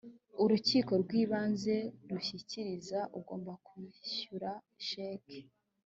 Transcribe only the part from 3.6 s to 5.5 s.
kuyishyura sheki